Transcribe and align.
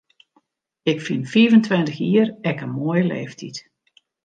Ik 0.91 0.99
fyn 1.05 1.23
fiif 1.31 1.51
en 1.57 1.63
tweintich 1.65 2.01
jier 2.05 2.29
ek 2.49 2.63
in 2.65 2.73
moaie 2.77 3.05
leeftyd. 3.11 3.57